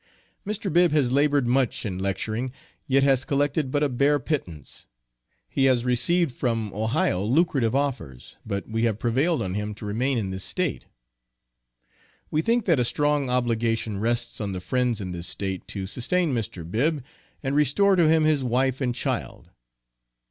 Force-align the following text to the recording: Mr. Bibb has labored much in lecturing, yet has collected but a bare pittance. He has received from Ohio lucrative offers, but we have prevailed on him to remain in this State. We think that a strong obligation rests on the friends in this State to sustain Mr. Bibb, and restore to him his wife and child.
Mr. 0.47 0.73
Bibb 0.73 0.91
has 0.93 1.11
labored 1.11 1.45
much 1.45 1.85
in 1.85 1.99
lecturing, 1.99 2.51
yet 2.87 3.03
has 3.03 3.23
collected 3.23 3.69
but 3.69 3.83
a 3.83 3.87
bare 3.87 4.17
pittance. 4.17 4.87
He 5.47 5.65
has 5.65 5.85
received 5.85 6.33
from 6.33 6.73
Ohio 6.73 7.23
lucrative 7.23 7.75
offers, 7.75 8.35
but 8.43 8.67
we 8.67 8.81
have 8.85 8.97
prevailed 8.97 9.43
on 9.43 9.53
him 9.53 9.75
to 9.75 9.85
remain 9.85 10.17
in 10.17 10.31
this 10.31 10.43
State. 10.43 10.87
We 12.31 12.41
think 12.41 12.65
that 12.65 12.79
a 12.79 12.83
strong 12.83 13.29
obligation 13.29 13.99
rests 13.99 14.41
on 14.41 14.53
the 14.53 14.59
friends 14.59 15.01
in 15.01 15.11
this 15.11 15.27
State 15.27 15.67
to 15.67 15.85
sustain 15.85 16.33
Mr. 16.33 16.65
Bibb, 16.67 17.03
and 17.43 17.55
restore 17.55 17.95
to 17.95 18.09
him 18.09 18.23
his 18.23 18.43
wife 18.43 18.81
and 18.81 18.95
child. 18.95 19.51